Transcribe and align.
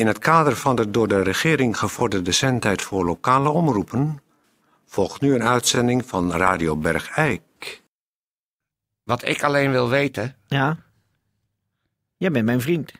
In 0.00 0.06
het 0.06 0.18
kader 0.18 0.56
van 0.56 0.76
de 0.76 0.90
door 0.90 1.08
de 1.08 1.22
regering 1.22 1.78
gevorderde 1.78 2.32
zendtijd 2.32 2.82
voor 2.82 3.04
lokale 3.04 3.48
omroepen 3.48 4.22
volgt 4.86 5.20
nu 5.20 5.34
een 5.34 5.42
uitzending 5.42 6.06
van 6.06 6.32
Radio 6.32 6.76
Bergijk. 6.76 7.82
Wat 9.02 9.24
ik 9.24 9.42
alleen 9.42 9.70
wil 9.70 9.88
weten. 9.88 10.36
Ja. 10.46 10.76
Jij 12.16 12.30
bent 12.30 12.44
mijn 12.44 12.60
vriend. 12.60 12.92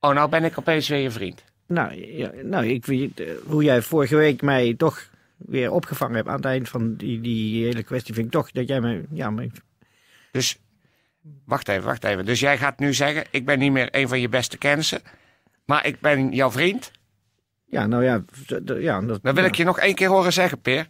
Oh, 0.00 0.14
nou 0.14 0.30
ben 0.30 0.44
ik 0.44 0.58
opeens 0.58 0.88
weer 0.88 0.98
je 0.98 1.10
vriend. 1.10 1.44
Nou, 1.66 1.94
ja, 2.16 2.30
nou 2.42 2.66
ik 2.66 2.86
weet 2.86 3.20
eh, 3.20 3.32
hoe 3.46 3.62
jij 3.62 3.82
vorige 3.82 4.16
week 4.16 4.42
mij 4.42 4.74
toch 4.74 5.08
weer 5.36 5.72
opgevangen 5.72 6.16
hebt 6.16 6.28
aan 6.28 6.36
het 6.36 6.44
eind 6.44 6.68
van 6.68 6.94
die, 6.94 7.20
die 7.20 7.64
hele 7.64 7.82
kwestie. 7.82 8.14
Vind 8.14 8.26
ik 8.26 8.32
toch 8.32 8.50
dat 8.50 8.68
jij 8.68 8.80
mij. 8.80 9.04
Ja, 9.10 9.30
maar, 9.30 9.46
Dus, 10.30 10.58
wacht 11.44 11.68
even, 11.68 11.84
wacht 11.84 12.04
even. 12.04 12.24
Dus 12.24 12.40
jij 12.40 12.58
gaat 12.58 12.78
nu 12.78 12.94
zeggen: 12.94 13.24
ik 13.30 13.44
ben 13.44 13.58
niet 13.58 13.72
meer 13.72 13.88
een 13.90 14.08
van 14.08 14.20
je 14.20 14.28
beste 14.28 14.58
kennissen, 14.58 15.02
maar 15.70 15.86
ik 15.86 16.00
ben 16.00 16.32
jouw 16.32 16.50
vriend. 16.50 16.90
ja 17.66 17.86
nou 17.86 18.04
ja. 18.04 18.22
ja 18.78 19.00
dat, 19.00 19.22
Dan 19.22 19.34
wil 19.34 19.44
ik 19.44 19.54
je 19.54 19.64
nog 19.64 19.78
één 19.78 19.94
keer 19.94 20.08
horen 20.08 20.32
zeggen, 20.32 20.60
Peer. 20.60 20.86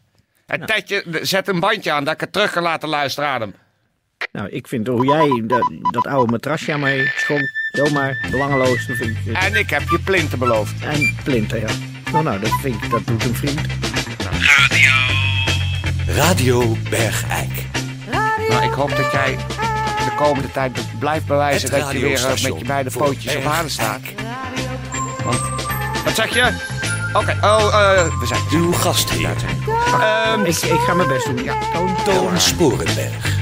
En 0.47 0.67
Tedje, 0.67 1.05
zet 1.23 1.49
een 1.49 1.61
bandje 1.61 1.93
aan 1.93 2.05
dat 2.05 2.15
ik 2.15 2.21
het 2.21 2.33
terug 2.33 2.53
kan 2.53 2.63
laten 2.63 2.89
luisteren 2.89 3.29
aan 3.29 3.41
hem. 3.41 3.55
Nou, 4.33 4.49
ik 4.49 4.69
vind 4.69 4.87
hoe 4.87 5.07
jij 5.07 5.43
dat, 5.47 5.73
dat 5.91 6.07
oude 6.07 6.33
matrasje 6.33 6.73
aan 6.73 6.81
mij 6.81 7.13
schonk. 7.17 7.49
Zomaar, 7.71 8.29
belangeloos. 8.31 8.87
Dat 8.87 8.97
vind 8.97 9.17
ik, 9.27 9.35
En 9.35 9.55
ik 9.55 9.71
heb 9.71 9.83
je 9.89 9.99
plinten 9.99 10.39
beloofd. 10.39 10.85
en 10.85 11.17
plinten, 11.25 11.61
ja. 11.61 11.71
Nou, 12.13 12.25
nou, 12.25 12.41
dat 12.41 12.61
vind 12.61 12.85
ik, 12.85 12.91
dat 12.91 13.07
doet 13.07 13.25
een 13.25 13.35
vriend. 13.35 13.61
Radio 16.07 16.77
Bergijk. 16.91 17.67
Nou, 18.49 18.65
ik 18.65 18.73
hoop 18.73 18.97
dat 18.97 19.13
jij 19.13 19.37
de 20.05 20.15
komende 20.17 20.51
tijd 20.51 20.99
blijft 20.99 21.27
bewijzen 21.27 21.71
dat 21.71 21.93
je 21.93 21.99
weer 21.99 22.25
eh, 22.25 22.29
met 22.29 22.59
je 22.59 22.65
beide 22.67 22.91
pootjes 22.91 23.37
op 23.37 23.45
aarde 23.45 23.69
staat. 23.69 24.01
Wat 26.05 26.15
zeg 26.15 26.35
je? 26.35 26.53
Oké, 27.13 27.37
oh, 27.41 27.67
eh, 27.73 28.05
we 28.21 28.27
zijn 28.27 28.41
Uw 28.53 28.73
gastheer, 28.73 29.35
Ehm, 30.01 30.45
Ik, 30.45 30.57
ik 30.57 30.81
ga 30.81 30.95
mijn 30.95 31.09
best 31.09 31.27
doen. 31.27 31.45
Ja. 31.45 31.55
Toon, 31.73 31.97
Toon 32.05 32.41
Sporenberg. 32.41 33.39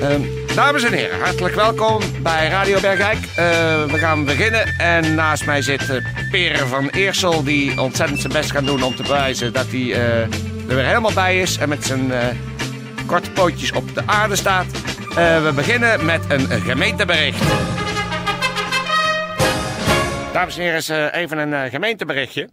Ehm, 0.00 0.20
dames 0.54 0.82
en 0.84 0.92
heren, 0.92 1.20
hartelijk 1.20 1.54
welkom 1.54 2.00
bij 2.22 2.48
Radio 2.48 2.80
Bergijk. 2.80 3.18
Eh, 3.18 3.44
we 3.84 3.98
gaan 3.98 4.24
beginnen 4.24 4.74
en 4.78 5.14
naast 5.14 5.46
mij 5.46 5.62
zit 5.62 5.82
uh, 5.90 5.96
Peer 6.30 6.66
van 6.66 6.88
Eersel... 6.88 7.42
die 7.44 7.80
ontzettend 7.80 8.20
zijn 8.20 8.32
best 8.32 8.50
gaat 8.50 8.66
doen 8.66 8.82
om 8.82 8.96
te 8.96 9.02
bewijzen 9.02 9.52
dat 9.52 9.66
hij 9.70 9.92
eh, 9.92 10.20
er 10.68 10.74
weer 10.74 10.84
helemaal 10.84 11.12
bij 11.12 11.40
is... 11.40 11.56
en 11.58 11.68
met 11.68 11.84
zijn 11.86 12.12
eh, 12.12 12.26
korte 13.06 13.30
pootjes 13.30 13.72
op 13.72 13.94
de 13.94 14.02
aarde 14.06 14.36
staat. 14.36 14.66
Eh, 15.08 15.42
we 15.42 15.52
beginnen 15.54 16.04
met 16.04 16.20
een 16.28 16.48
gemeentebericht. 16.60 17.42
Dames 20.32 20.56
en 20.58 20.62
heren, 20.62 21.12
eh, 21.12 21.20
even 21.20 21.38
een 21.38 21.54
eh, 21.54 21.70
gemeenteberichtje. 21.70 22.48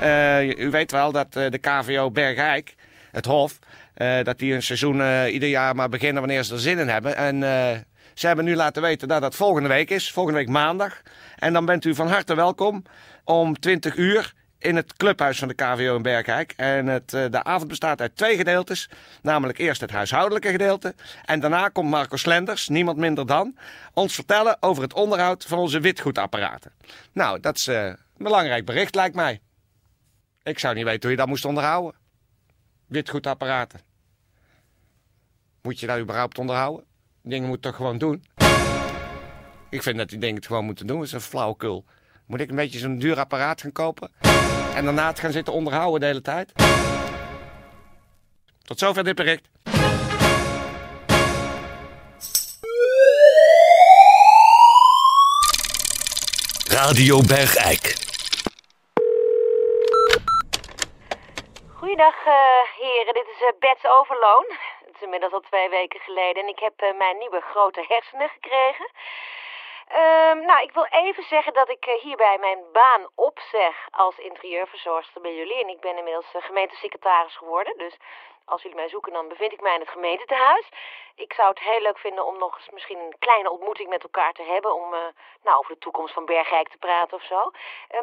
Eh, 0.00 0.58
u 0.58 0.70
weet 0.70 0.90
wel 0.90 1.12
dat 1.12 1.32
de 1.32 1.58
KVO 1.60 2.10
Bergijk, 2.10 2.74
het 3.10 3.24
Hof, 3.24 3.58
dat 4.22 4.38
die 4.38 4.54
een 4.54 4.62
seizoen 4.62 5.26
ieder 5.26 5.48
jaar 5.48 5.74
maar 5.74 5.88
beginnen 5.88 6.22
wanneer 6.22 6.42
ze 6.42 6.52
er 6.52 6.60
zin 6.60 6.78
in 6.78 6.88
hebben. 6.88 7.16
En 7.16 7.40
ze 8.14 8.26
hebben 8.26 8.44
nu 8.44 8.54
laten 8.54 8.82
weten 8.82 9.08
dat 9.08 9.20
dat 9.20 9.34
volgende 9.34 9.68
week 9.68 9.90
is, 9.90 10.12
volgende 10.12 10.38
week 10.38 10.48
maandag. 10.48 11.02
En 11.38 11.52
dan 11.52 11.64
bent 11.64 11.84
u 11.84 11.94
van 11.94 12.08
harte 12.08 12.34
welkom 12.34 12.82
om 13.24 13.58
20 13.58 13.96
uur 13.96 14.32
in 14.66 14.76
het 14.76 14.96
clubhuis 14.96 15.38
van 15.38 15.48
de 15.48 15.54
KVO 15.54 15.96
in 15.96 16.02
Bergijk. 16.02 16.52
En 16.56 16.86
het, 16.86 17.14
eh, 17.14 17.30
de 17.30 17.44
avond 17.44 17.68
bestaat 17.68 18.00
uit 18.00 18.16
twee 18.16 18.36
gedeeltes. 18.36 18.90
Namelijk 19.22 19.58
eerst 19.58 19.80
het 19.80 19.90
huishoudelijke 19.90 20.50
gedeelte. 20.50 20.94
En 21.24 21.40
daarna 21.40 21.68
komt 21.68 21.90
Marco 21.90 22.16
Slenders, 22.16 22.68
niemand 22.68 22.96
minder 22.96 23.26
dan, 23.26 23.56
ons 23.92 24.14
vertellen 24.14 24.56
over 24.60 24.82
het 24.82 24.94
onderhoud 24.94 25.44
van 25.44 25.58
onze 25.58 25.80
witgoedapparaten. 25.80 26.72
Nou, 27.12 27.40
dat 27.40 27.56
is 27.56 27.66
eh, 27.66 27.84
een 27.84 27.96
belangrijk 28.16 28.64
bericht 28.64 28.94
lijkt 28.94 29.14
mij. 29.14 29.40
Ik 30.42 30.58
zou 30.58 30.74
niet 30.74 30.84
weten 30.84 31.02
hoe 31.02 31.10
je 31.10 31.16
dat 31.16 31.26
moest 31.26 31.44
onderhouden. 31.44 32.00
Witgoedapparaten. 32.86 33.80
Moet 35.62 35.80
je 35.80 35.86
dat 35.86 35.98
überhaupt 35.98 36.38
onderhouden? 36.38 36.84
Dingen 37.22 37.48
moet 37.48 37.62
toch 37.62 37.76
gewoon 37.76 37.98
doen? 37.98 38.24
Ik 39.70 39.82
vind 39.82 39.96
dat 39.96 40.08
die 40.08 40.18
dingen 40.18 40.36
het 40.36 40.46
gewoon 40.46 40.64
moeten 40.64 40.86
doen. 40.86 40.96
Dat 40.96 41.06
is 41.06 41.12
een 41.12 41.20
flauwekul. 41.20 41.84
Moet 42.26 42.40
ik 42.40 42.50
een 42.50 42.56
beetje 42.56 42.78
zo'n 42.78 42.98
duur 42.98 43.18
apparaat 43.18 43.60
gaan 43.60 43.72
kopen? 43.72 44.12
En 44.74 44.84
daarna 44.84 45.06
het 45.06 45.20
gaan 45.20 45.32
zitten 45.32 45.52
onderhouden 45.52 46.00
de 46.00 46.06
hele 46.06 46.22
tijd? 46.22 46.52
Tot 48.62 48.78
zover 48.78 49.04
dit 49.04 49.14
bericht. 49.14 49.48
Radio 56.70 57.20
Bergijk. 57.20 57.84
Goeiedag, 61.74 62.26
eh, 62.26 62.62
heren. 62.78 63.14
Dit 63.14 63.26
is 63.34 63.40
eh, 63.42 63.58
Bets 63.58 63.84
Overloon. 63.86 64.46
Het 64.86 64.94
is 64.94 65.02
inmiddels 65.02 65.32
al 65.32 65.40
twee 65.40 65.68
weken 65.68 66.00
geleden 66.00 66.42
en 66.42 66.48
ik 66.48 66.58
heb 66.58 66.74
eh, 66.76 66.98
mijn 66.98 67.18
nieuwe 67.18 67.40
grote 67.40 67.84
hersenen 67.88 68.28
gekregen. 68.28 68.90
Ehm, 69.86 70.40
nou, 70.40 70.62
ik 70.62 70.72
wil 70.72 70.84
even 70.84 71.22
zeggen 71.22 71.52
dat 71.52 71.68
ik 71.68 71.86
eh, 71.86 72.00
hierbij 72.00 72.38
mijn 72.38 72.72
baan 72.72 73.08
opzeg 73.14 73.88
als 73.90 74.18
interieurverzorgster 74.18 75.20
bij 75.20 75.34
jullie. 75.34 75.60
En 75.60 75.68
ik 75.68 75.80
ben 75.80 75.96
inmiddels 75.96 76.34
eh, 76.34 76.42
gemeentesecretaris 76.42 77.36
geworden. 77.36 77.78
Dus 77.78 77.96
als 78.44 78.62
jullie 78.62 78.76
mij 78.76 78.88
zoeken, 78.88 79.12
dan 79.12 79.28
bevind 79.28 79.52
ik 79.52 79.60
mij 79.60 79.74
in 79.74 79.80
het 79.80 79.88
gemeentetehuis. 79.88 80.68
Ik 81.14 81.32
zou 81.32 81.48
het 81.48 81.58
heel 81.58 81.80
leuk 81.80 81.98
vinden 81.98 82.26
om 82.26 82.38
nog 82.38 82.56
eens 82.56 82.70
misschien 82.70 82.98
een 82.98 83.18
kleine 83.18 83.50
ontmoeting 83.50 83.88
met 83.88 84.02
elkaar 84.02 84.32
te 84.32 84.42
hebben. 84.42 84.74
Om 84.74 84.94
eh, 84.94 85.00
nou, 85.42 85.58
over 85.58 85.74
de 85.74 85.80
toekomst 85.80 86.14
van 86.14 86.24
Bergijk 86.24 86.68
te 86.68 86.78
praten 86.78 87.16
of 87.16 87.22
zo. 87.22 87.50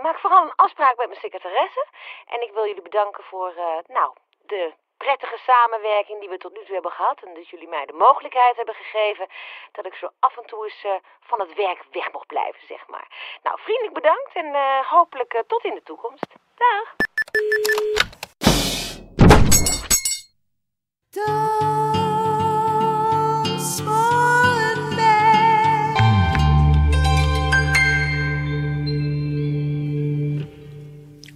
Maak 0.01 0.19
vooral 0.19 0.43
een 0.43 0.55
afspraak 0.55 0.97
met 0.97 1.07
mijn 1.07 1.19
secretaresse. 1.19 1.85
En 2.27 2.41
ik 2.41 2.53
wil 2.53 2.67
jullie 2.67 2.81
bedanken 2.81 3.23
voor 3.23 3.53
nou, 3.87 4.13
de 4.41 4.73
prettige 4.97 5.37
samenwerking 5.37 6.19
die 6.19 6.29
we 6.29 6.37
tot 6.37 6.53
nu 6.53 6.63
toe 6.63 6.73
hebben 6.73 6.91
gehad. 6.91 7.21
En 7.23 7.33
dat 7.33 7.49
jullie 7.49 7.67
mij 7.67 7.85
de 7.85 7.93
mogelijkheid 7.93 8.55
hebben 8.55 8.75
gegeven 8.75 9.27
dat 9.71 9.85
ik 9.85 9.93
zo 9.93 10.09
af 10.19 10.37
en 10.37 10.45
toe 10.45 10.63
eens 10.63 10.83
eh, 10.83 10.91
van 11.19 11.39
het 11.39 11.53
werk 11.53 11.85
weg 11.91 12.11
mocht 12.11 12.27
blijven, 12.27 12.67
zeg 12.67 12.87
maar. 12.87 13.07
Nou, 13.43 13.59
vriendelijk 13.59 13.93
bedankt 13.93 14.33
en 14.33 14.53
eh, 14.55 14.89
hopelijk 14.89 15.33
eh, 15.33 15.41
tot 15.47 15.63
in 15.63 15.73
de 15.73 15.83
toekomst. 15.83 16.27
Dag! 16.55 16.95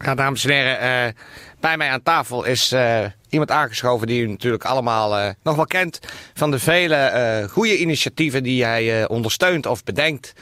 Ja, 0.07 0.15
dames 0.15 0.45
en 0.45 0.51
heren, 0.51 0.79
eh, 0.79 1.13
bij 1.59 1.77
mij 1.77 1.89
aan 1.89 2.03
tafel 2.03 2.45
is 2.45 2.71
eh, 2.71 3.05
iemand 3.29 3.51
aangeschoven 3.51 4.07
die 4.07 4.21
u 4.21 4.27
natuurlijk 4.27 4.65
allemaal 4.65 5.17
eh, 5.17 5.29
nog 5.43 5.55
wel 5.55 5.65
kent. 5.65 5.99
Van 6.33 6.51
de 6.51 6.59
vele 6.59 6.95
eh, 6.95 7.49
goede 7.49 7.77
initiatieven 7.77 8.43
die 8.43 8.63
hij 8.63 9.01
eh, 9.01 9.09
ondersteunt 9.09 9.65
of 9.65 9.83
bedenkt. 9.83 10.33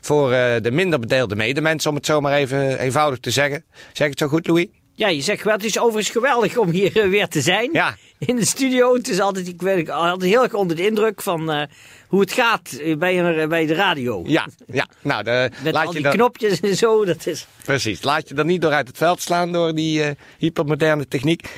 Voor 0.00 0.30
de 0.30 0.70
minder 0.72 0.98
bedeelde 0.98 1.36
medemensen, 1.36 1.90
om 1.90 1.96
het 1.96 2.06
zo 2.06 2.20
maar 2.20 2.32
even 2.32 2.78
eenvoudig 2.78 3.18
te 3.18 3.30
zeggen. 3.30 3.64
Zeg 3.92 4.06
ik 4.06 4.10
het 4.10 4.18
zo 4.18 4.28
goed, 4.28 4.46
Louis? 4.46 4.81
Ja, 5.02 5.08
je 5.08 5.22
zegt 5.22 5.44
wel, 5.44 5.54
het 5.54 5.64
is 5.64 5.78
overigens 5.78 6.10
geweldig 6.10 6.56
om 6.56 6.70
hier 6.70 7.00
eh, 7.00 7.08
weer 7.08 7.28
te 7.28 7.40
zijn. 7.40 7.68
Ja. 7.72 7.96
In 8.18 8.36
de 8.36 8.44
studio. 8.44 8.94
Het 8.94 9.08
is 9.08 9.20
altijd, 9.20 9.48
ik 9.48 9.56
ben 9.56 9.88
altijd 9.88 10.30
heel 10.30 10.42
erg 10.42 10.54
onder 10.54 10.76
de 10.76 10.86
indruk 10.86 11.22
van 11.22 11.50
eh, 11.50 11.62
hoe 12.08 12.20
het 12.20 12.32
gaat 12.32 12.72
eh, 12.72 12.96
bij, 12.96 13.18
een, 13.18 13.48
bij 13.48 13.66
de 13.66 13.74
radio. 13.74 14.22
Ja, 14.26 14.48
ja. 14.66 14.86
Nou, 15.00 15.22
de, 15.22 15.50
Met 15.64 15.72
laat 15.72 15.86
al 15.86 15.94
je 15.94 16.02
die 16.02 16.10
knopjes 16.10 16.60
en 16.60 16.76
zo. 16.76 17.04
Dat 17.04 17.26
is... 17.26 17.46
Precies, 17.64 18.02
laat 18.02 18.28
je 18.28 18.34
er 18.34 18.44
niet 18.44 18.62
door 18.62 18.72
uit 18.72 18.88
het 18.88 18.96
veld 18.96 19.20
slaan 19.20 19.52
door 19.52 19.74
die 19.74 20.02
hypermoderne 20.38 21.08
techniek. 21.08 21.48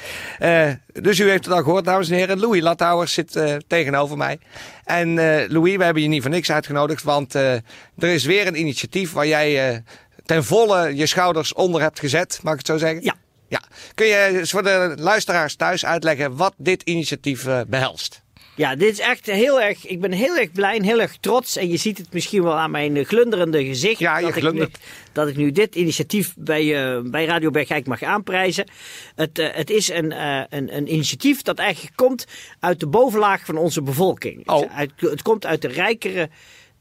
Dus 0.92 1.18
u 1.18 1.28
heeft 1.28 1.44
het 1.44 1.54
al 1.54 1.62
gehoord, 1.62 1.84
dames 1.84 2.10
en 2.10 2.16
heren. 2.16 2.40
Louis 2.40 2.62
Lathouwer 2.62 3.08
zit 3.08 3.40
tegenover 3.66 4.16
mij. 4.16 4.38
En 4.84 5.14
Louis, 5.52 5.76
we 5.76 5.84
hebben 5.84 6.02
je 6.02 6.08
niet 6.08 6.22
voor 6.22 6.30
niks 6.30 6.50
uitgenodigd, 6.50 7.02
want 7.02 7.34
er 7.34 7.62
is 7.98 8.24
weer 8.24 8.46
een 8.46 8.58
initiatief 8.58 9.12
waar 9.12 9.26
jij 9.26 9.82
ten 10.24 10.44
volle 10.44 10.96
je 10.96 11.06
schouders 11.06 11.52
onder 11.52 11.80
hebt 11.80 11.98
gezet, 11.98 12.40
mag 12.42 12.52
ik 12.52 12.58
het 12.58 12.68
zo 12.68 12.78
zeggen? 12.78 13.02
Ja. 13.02 13.14
Ja. 13.48 13.60
Kun 13.94 14.06
je 14.06 14.40
voor 14.42 14.62
de 14.62 14.94
luisteraars 14.98 15.56
thuis 15.56 15.84
uitleggen 15.84 16.36
wat 16.36 16.54
dit 16.56 16.82
initiatief 16.82 17.46
eh, 17.46 17.60
behelst? 17.66 18.22
Ja, 18.56 18.76
dit 18.76 18.92
is 18.92 18.98
echt 18.98 19.26
heel 19.26 19.60
erg. 19.60 19.86
Ik 19.86 20.00
ben 20.00 20.12
heel 20.12 20.36
erg 20.36 20.52
blij 20.52 20.76
en 20.76 20.82
heel 20.82 21.00
erg 21.00 21.16
trots. 21.20 21.56
En 21.56 21.68
je 21.68 21.76
ziet 21.76 21.98
het 21.98 22.12
misschien 22.12 22.42
wel 22.42 22.58
aan 22.58 22.70
mijn 22.70 22.96
eh, 22.96 23.04
glunderende 23.04 23.64
gezicht. 23.64 23.98
Ja, 23.98 24.18
je 24.18 24.26
dat, 24.26 24.36
ik 24.36 24.52
nu, 24.52 24.68
dat 25.12 25.28
ik 25.28 25.36
nu 25.36 25.52
dit 25.52 25.74
initiatief 25.74 26.34
bij, 26.36 26.94
eh, 26.94 27.00
bij 27.02 27.24
Radio 27.24 27.50
Bergijk 27.50 27.86
mag 27.86 28.02
aanprijzen. 28.02 28.70
Het, 29.14 29.50
het 29.52 29.70
is 29.70 29.88
een, 29.88 30.10
een, 30.56 30.76
een 30.76 30.92
initiatief 30.92 31.42
dat 31.42 31.58
eigenlijk 31.58 31.96
komt 31.96 32.26
uit 32.60 32.80
de 32.80 32.86
bovenlaag 32.86 33.44
van 33.44 33.56
onze 33.56 33.82
bevolking. 33.82 34.48
Oh. 34.48 34.60
Het, 34.60 34.70
uit- 34.70 34.92
het 35.10 35.22
komt 35.22 35.46
uit 35.46 35.62
de 35.62 35.68
rijkere 35.68 36.28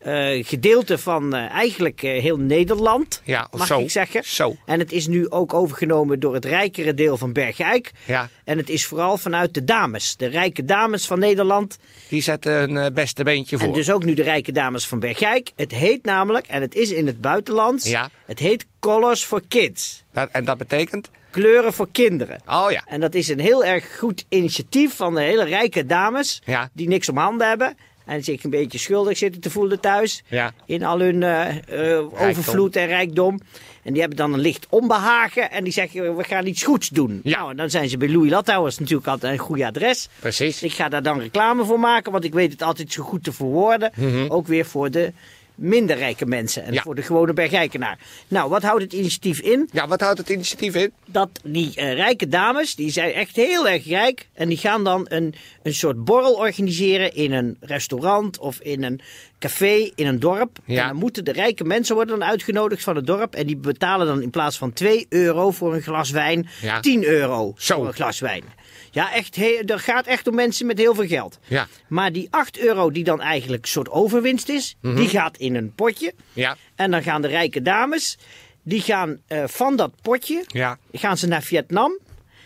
eh, 0.03 0.45
gedeelte 0.45 0.97
van 0.97 1.33
eh, 1.35 1.49
eigenlijk 1.49 2.03
eh, 2.03 2.21
heel 2.21 2.37
Nederland, 2.37 3.21
Ja, 3.23 3.47
mag 3.57 3.67
zo. 3.67 3.79
ik 3.79 3.91
zeggen. 3.91 4.23
Zo. 4.23 4.55
En 4.65 4.79
het 4.79 4.91
is 4.91 5.07
nu 5.07 5.29
ook 5.29 5.53
overgenomen 5.53 6.19
door 6.19 6.33
het 6.33 6.45
rijkere 6.45 6.93
deel 6.93 7.17
van 7.17 7.33
Bergijk. 7.33 7.91
Ja. 8.05 8.29
En 8.43 8.57
het 8.57 8.69
is 8.69 8.85
vooral 8.85 9.17
vanuit 9.17 9.53
de 9.53 9.63
dames, 9.63 10.15
de 10.17 10.25
rijke 10.27 10.65
dames 10.65 11.05
van 11.07 11.19
Nederland. 11.19 11.77
Die 12.09 12.21
zetten 12.21 12.61
een 12.61 12.77
eh, 12.77 12.91
beste 12.93 13.23
beentje 13.23 13.57
voor. 13.57 13.67
En 13.67 13.73
dus 13.73 13.91
ook 13.91 14.03
nu 14.03 14.13
de 14.13 14.23
rijke 14.23 14.51
dames 14.51 14.87
van 14.87 14.99
Bergijk. 14.99 15.51
Het 15.55 15.71
heet 15.71 16.03
namelijk, 16.05 16.47
en 16.47 16.61
het 16.61 16.75
is 16.75 16.91
in 16.91 17.07
het 17.07 17.21
buitenland, 17.21 17.85
Ja. 17.87 18.09
het 18.25 18.39
heet 18.39 18.65
Colors 18.79 19.23
for 19.23 19.41
Kids. 19.47 20.03
Dat- 20.13 20.29
en 20.31 20.45
dat 20.45 20.57
betekent? 20.57 21.09
Kleuren 21.29 21.73
voor 21.73 21.87
kinderen. 21.91 22.41
Oh 22.47 22.71
ja. 22.71 22.83
En 22.87 22.99
dat 22.99 23.13
is 23.15 23.27
een 23.27 23.39
heel 23.39 23.65
erg 23.65 23.97
goed 23.97 24.25
initiatief 24.29 24.95
van 24.95 25.15
de 25.15 25.21
hele 25.21 25.43
rijke 25.43 25.85
dames. 25.85 26.41
Ja. 26.45 26.69
Die 26.73 26.87
niks 26.87 27.09
om 27.09 27.17
handen 27.17 27.47
hebben. 27.47 27.77
En 28.05 28.23
zich 28.23 28.43
een 28.43 28.49
beetje 28.49 28.77
schuldig 28.77 29.17
zitten 29.17 29.41
te 29.41 29.49
voelen 29.49 29.79
thuis. 29.79 30.23
Ja. 30.27 30.53
In 30.65 30.83
al 30.83 30.99
hun 30.99 31.23
eh, 31.23 31.97
eh, 31.97 32.29
overvloed 32.29 32.75
en 32.75 32.87
rijkdom. 32.87 33.39
En 33.83 33.91
die 33.91 33.99
hebben 33.99 34.17
dan 34.17 34.33
een 34.33 34.39
licht 34.39 34.67
onbehagen. 34.69 35.51
En 35.51 35.63
die 35.63 35.73
zeggen, 35.73 36.15
we 36.15 36.23
gaan 36.23 36.47
iets 36.47 36.63
goeds 36.63 36.89
doen. 36.89 37.19
Ja. 37.23 37.37
Nou, 37.37 37.51
en 37.51 37.57
dan 37.57 37.69
zijn 37.69 37.89
ze 37.89 37.97
bij 37.97 38.09
Louis 38.09 38.31
Lathouwers 38.31 38.79
natuurlijk 38.79 39.07
altijd 39.07 39.33
een 39.33 39.39
goed 39.39 39.61
adres. 39.61 40.09
Precies. 40.19 40.63
Ik 40.63 40.73
ga 40.73 40.89
daar 40.89 41.03
dan 41.03 41.19
reclame 41.19 41.65
voor 41.65 41.79
maken. 41.79 42.11
Want 42.11 42.23
ik 42.23 42.33
weet 42.33 42.51
het 42.51 42.61
altijd 42.61 42.91
zo 42.91 43.03
goed 43.03 43.23
te 43.23 43.33
verwoorden. 43.33 43.91
Ook 44.29 44.47
weer 44.47 44.65
voor 44.65 44.91
de 44.91 45.13
minder 45.55 45.97
rijke 45.97 46.25
mensen. 46.25 46.63
En. 46.63 46.73
Ja. 46.73 46.81
voor 46.81 46.95
de 46.95 47.01
gewone 47.01 47.33
bergijkenaar. 47.33 47.97
Nou, 48.27 48.49
wat 48.49 48.61
houdt 48.63 48.81
het 48.83 48.93
initiatief 48.93 49.39
in? 49.39 49.69
Ja, 49.71 49.87
wat 49.87 50.01
houdt 50.01 50.17
het 50.17 50.29
initiatief 50.29 50.75
in? 50.75 50.91
dat 51.05 51.29
die 51.43 51.75
eh, 51.75 51.93
rijke 51.93 52.27
dames, 52.27 52.75
die 52.75 52.91
zijn 52.91 53.13
echt 53.13 53.35
heel 53.35 53.67
erg 53.67 53.85
rijk. 53.87 54.27
En 54.33 54.49
die 54.49 54.57
gaan 54.57 54.83
dan 54.83 55.05
een, 55.09 55.35
een 55.63 55.73
soort 55.73 56.03
borrel 56.05 56.33
organiseren 56.33 57.15
in 57.15 57.31
een 57.31 57.57
restaurant 57.59 58.37
of 58.39 58.59
in 58.59 58.83
een 58.83 59.01
café 59.39 59.91
in 59.95 60.07
een 60.07 60.19
dorp. 60.19 60.57
Ja. 60.65 60.81
En 60.81 60.87
dan 60.87 60.97
moeten 60.97 61.25
de 61.25 61.31
rijke 61.31 61.63
mensen 61.63 61.95
worden 61.95 62.19
dan 62.19 62.27
uitgenodigd 62.29 62.83
van 62.83 62.95
het 62.95 63.05
dorp. 63.07 63.35
En 63.35 63.45
die 63.47 63.57
betalen 63.57 64.07
dan 64.07 64.21
in 64.21 64.29
plaats 64.29 64.57
van 64.57 64.73
2 64.73 65.05
euro 65.09 65.51
voor 65.51 65.73
een 65.75 65.81
glas 65.81 66.09
wijn, 66.09 66.47
Ja. 66.61 66.79
10 66.79 67.03
euro 67.03 67.53
Zo. 67.57 67.75
voor 67.75 67.87
een 67.87 67.93
glas 67.93 68.19
wijn. 68.19 68.43
Ja, 68.93 69.13
echt, 69.13 69.35
he- 69.35 69.61
er 69.65 69.79
gaat 69.79 70.05
echt 70.05 70.27
om 70.27 70.35
mensen 70.35 70.65
met 70.65 70.77
heel 70.77 70.95
veel 70.95 71.07
geld. 71.07 71.39
Ja. 71.47 71.67
Maar 71.87 72.11
die 72.11 72.27
8 72.29 72.59
euro 72.59 72.91
die 72.91 73.03
dan 73.03 73.21
eigenlijk 73.21 73.63
een 73.63 73.69
soort 73.71 73.89
overwinst 73.89 74.49
is, 74.49 74.75
Mhm. 74.81 74.95
die 74.95 75.07
gaat 75.07 75.37
in 75.37 75.55
een 75.55 75.73
potje. 75.75 76.13
Ja. 76.33 76.55
En 76.75 76.91
dan 76.91 77.03
gaan 77.03 77.21
de 77.21 77.27
rijke 77.27 77.61
dames, 77.61 78.17
die 78.63 78.81
gaan 78.81 79.21
eh, 79.27 79.43
van 79.47 79.75
dat 79.75 79.91
potje, 80.01 80.43
Ja. 80.47 80.77
gaan 80.91 81.17
ze 81.17 81.27
naar 81.27 81.41
Vietnam. 81.43 81.99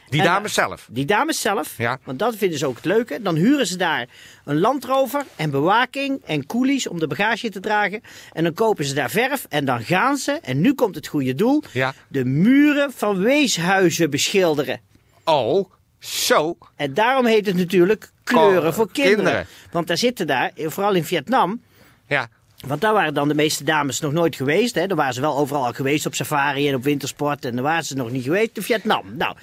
Die 0.09 0.19
En, 0.19 0.25
dames 0.25 0.53
zelf. 0.53 0.87
Die 0.91 1.05
dames 1.05 1.41
zelf, 1.41 1.77
Ja. 1.77 1.99
want 2.03 2.19
dat 2.19 2.35
vinden 2.35 2.59
ze 2.59 2.65
ook 2.65 2.75
het 2.75 2.85
leuke. 2.85 3.21
Dan 3.21 3.35
huren 3.35 3.67
ze 3.67 3.77
daar 3.77 4.07
een 4.45 4.59
landrover 4.59 5.25
en 5.35 5.49
bewaking 5.49 6.21
en 6.25 6.45
koelies 6.45 6.87
om 6.87 6.99
de 6.99 7.07
bagage 7.07 7.49
te 7.49 7.59
dragen. 7.59 8.01
En 8.33 8.43
dan 8.43 8.53
kopen 8.53 8.85
ze 8.85 8.93
daar 8.93 9.09
verf 9.09 9.45
en 9.49 9.65
dan 9.65 9.81
gaan 9.83 10.17
ze, 10.17 10.31
en 10.31 10.61
nu 10.61 10.73
komt 10.73 10.95
het 10.95 11.07
goede 11.07 11.35
doel, 11.35 11.63
Ja. 11.73 11.93
de 12.07 12.25
muren 12.25 12.91
van 12.93 13.17
weeshuizen 13.19 14.09
beschilderen. 14.09 14.81
Oh, 15.23 15.71
zo. 15.99 16.57
En 16.75 16.93
daarom 16.93 17.25
heet 17.25 17.45
het 17.45 17.55
natuurlijk 17.55 18.11
kleuren 18.23 18.73
voor 18.73 18.91
kinderen. 18.91 19.15
kinderen. 19.17 19.47
Want 19.71 19.87
daar 19.87 19.97
zitten 19.97 20.27
daar, 20.27 20.51
vooral 20.55 20.93
in 20.93 21.03
Vietnam, 21.03 21.61
Ja. 22.07 22.27
want 22.67 22.81
daar 22.81 22.93
waren 22.93 23.13
dan 23.13 23.27
de 23.27 23.33
meeste 23.35 23.63
dames 23.63 23.99
nog 23.99 24.11
nooit 24.13 24.35
geweest. 24.35 24.75
Hè. 24.75 24.87
Daar 24.87 24.97
waren 24.97 25.13
ze 25.13 25.21
wel 25.21 25.37
overal 25.37 25.65
al 25.65 25.73
geweest 25.73 26.05
op 26.05 26.15
safari 26.15 26.67
en 26.67 26.75
op 26.75 26.83
wintersport. 26.83 27.45
En 27.45 27.53
daar 27.53 27.63
waren 27.63 27.85
ze 27.85 27.95
nog 27.95 28.11
niet 28.11 28.23
geweest 28.23 28.57
in 28.57 28.61
Vietnam. 28.63 29.03
Nou, 29.17 29.35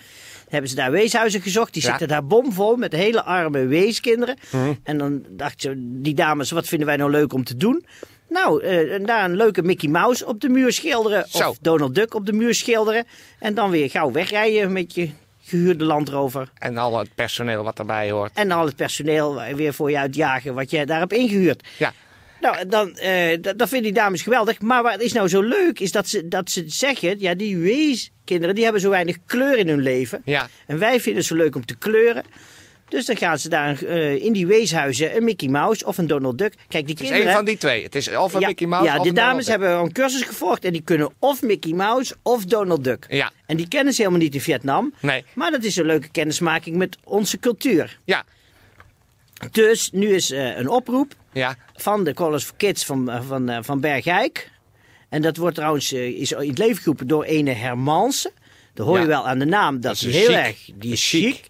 hebben 0.49 0.71
ze 0.71 0.77
daar 0.77 0.91
weeshuizen 0.91 1.41
gezocht. 1.41 1.73
Die 1.73 1.83
Ja. 1.83 1.89
zitten 1.89 2.09
daar 2.09 2.27
bomvol 2.27 2.77
met 2.77 2.93
hele 2.93 3.23
arme 3.23 3.67
weeskinderen. 3.67 4.39
Mhm. 4.51 4.73
En 4.83 4.99
dan 4.99 5.25
dacht 5.31 5.61
ze, 5.61 5.75
die 5.77 6.15
dames, 6.15 6.51
wat 6.51 6.67
vinden 6.67 6.87
wij 6.87 6.97
nou 6.97 7.11
leuk 7.11 7.33
om 7.33 7.45
te 7.45 7.57
doen? 7.57 7.87
Nou, 8.29 8.63
eh, 8.63 9.05
daar 9.07 9.25
een 9.25 9.37
leuke 9.37 9.63
Mickey 9.63 9.89
Mouse 9.89 10.27
op 10.27 10.41
de 10.41 10.49
muur 10.49 10.73
schilderen. 10.73 11.25
Zo. 11.29 11.49
Of 11.49 11.59
Donald 11.61 11.95
Duck 11.95 12.15
op 12.15 12.27
de 12.27 12.33
muur 12.33 12.55
schilderen. 12.55 13.05
En 13.39 13.55
dan 13.55 13.71
weer 13.71 13.91
gauw 13.91 14.11
wegrijden 14.13 14.73
met 14.73 14.95
je 14.95 15.11
gehuurde 15.45 15.85
landrover. 15.85 16.51
En 16.59 16.79
al 16.79 16.99
het 16.99 17.15
personeel 17.15 17.63
wat 17.63 17.79
erbij 17.79 18.11
hoort. 18.11 18.31
En 18.35 18.51
al 18.51 18.67
het 18.67 18.77
personeel 18.77 19.43
weer 19.55 19.75
voor 19.75 19.91
je 19.91 19.99
uitjagen 19.99 20.55
wat 20.55 20.71
je 20.71 20.87
daar 20.87 20.99
hebt 20.99 21.13
ingehuurd. 21.13 21.67
Ja. 21.79 21.93
Nou, 22.41 22.69
dan, 22.69 22.99
dat, 23.41 23.59
dat 23.59 23.69
vinden 23.69 23.93
die 23.93 24.03
dames 24.03 24.23
geweldig. 24.23 24.61
Maar 24.61 24.83
wat 24.83 25.01
is 25.01 25.13
nou 25.13 25.29
zo 25.29 25.41
leuk, 25.41 25.81
is 25.81 25.93
dat 25.93 26.09
ze, 26.09 26.29
dat 26.29 26.51
ze 26.51 26.65
zeggen... 26.67 27.21
Ja, 27.21 27.35
die 27.35 27.57
weeskinderen, 27.57 28.55
die 28.55 28.65
hebben 28.65 28.83
zo 28.83 28.91
weinig 28.91 29.17
kleur 29.27 29.59
in 29.59 29.69
hun 29.69 29.81
leven. 29.81 30.23
Ja. 30.25 30.49
En 30.67 30.79
wij 30.79 31.01
vinden 31.01 31.17
het 31.17 31.25
zo 31.25 31.35
leuk 31.35 31.57
om 31.57 31.65
te 31.65 31.77
kleuren. 31.77 32.25
Dus 32.89 33.07
dan 33.07 33.17
gaan 33.17 33.39
ze 33.39 33.49
daar 33.49 33.83
eh, 33.83 34.23
in 34.25 34.33
die 34.33 34.47
weeshuizen 34.47 35.17
een 35.17 35.25
Mickey 35.25 35.49
Mouse 35.49 35.87
of 35.87 35.99
een 35.99 36.07
Donald 36.07 36.39
Duck. 36.39 36.55
Kijk, 36.69 36.71
die 36.71 36.81
Het 36.83 36.91
is 36.91 36.97
kinderen... 36.97 37.27
één 37.27 37.35
van 37.37 37.45
die 37.45 37.57
twee. 37.57 37.83
Het 37.83 37.95
is 37.95 38.17
of 38.17 38.35
een 38.35 38.41
ja, 38.41 38.47
Mickey 38.47 38.67
Mouse 38.67 38.87
ja, 38.91 38.97
of 38.97 39.03
de 39.03 39.09
een 39.09 39.15
dames 39.15 39.47
hebben 39.47 39.71
een 39.71 39.93
cursus 39.93 40.23
gevolgd 40.23 40.65
en 40.65 40.73
die 40.73 40.83
kunnen 40.83 41.13
of 41.19 41.43
Mickey 41.43 41.73
Mouse 41.73 42.15
of 42.23 42.45
Donald 42.45 42.85
Duck. 42.85 43.07
Ja. 43.09 43.31
En 43.47 43.57
die 43.57 43.69
kennen 43.69 43.93
ze 43.95 44.01
helemaal 44.03 44.23
niet 44.23 44.35
in 44.35 44.41
Vietnam. 44.41 44.95
Nee. 45.01 45.25
Maar 45.35 45.51
dat 45.51 45.65
is 45.65 45.77
een 45.77 45.87
leuke 45.87 46.09
kennismaking 46.09 46.77
met 46.77 46.97
onze 47.05 47.39
cultuur. 47.39 47.99
Ja. 48.05 48.25
Dus 49.51 49.91
nu 49.93 50.15
is 50.15 50.31
eh, 50.31 50.57
een 50.57 50.69
oproep 50.69 51.15
Ja. 51.33 51.57
van 51.75 52.05
de 52.05 52.15
College 52.15 52.47
for 52.47 52.57
Kids 52.57 52.85
van, 52.85 53.11
eh, 53.11 53.21
van, 53.27 53.65
van 53.65 53.81
Bergijk. 53.81 54.51
En 55.09 55.23
dat 55.23 55.37
wordt 55.37 55.55
trouwens 55.55 55.93
is 55.93 56.33
in 56.33 56.49
het 56.49 56.59
leven 56.59 56.77
geroepen 56.83 57.07
door 57.07 57.25
ene 57.25 57.51
Hermanse. 57.53 58.33
Dat 58.75 58.87
hoor 58.87 58.97
je 58.97 59.03
Ja. 59.03 59.09
wel 59.09 59.27
aan 59.29 59.39
de 59.39 59.45
naam. 59.45 59.81
Dat, 59.81 59.95
is 59.95 60.03
is 60.03 60.15
een 60.15 60.21
heel 60.21 60.29
chic. 60.29 60.37
erg. 60.37 60.71
Die 60.75 60.93
is 60.93 61.09
Chic. 61.09 61.41